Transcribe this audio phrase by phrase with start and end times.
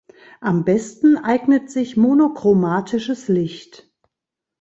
[0.39, 3.93] Am besten eignet sich monochromatisches Licht.